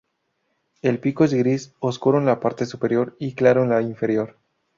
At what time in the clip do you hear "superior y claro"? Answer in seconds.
2.65-3.61